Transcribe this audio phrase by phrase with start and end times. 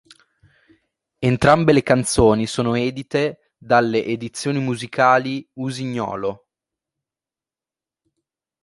[1.19, 6.47] Entrambe le canzoni sono edite dalle edizioni musicali Usignolo.